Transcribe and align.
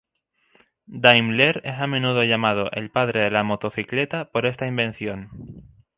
Daimler 0.95 1.61
es 1.63 1.77
a 1.79 1.85
menudo 1.85 2.23
llamado 2.23 2.71
"el 2.71 2.89
padre 2.89 3.19
de 3.19 3.29
la 3.29 3.43
motocicleta" 3.43 4.31
por 4.31 4.47
esta 4.47 4.65
invención. 4.65 5.29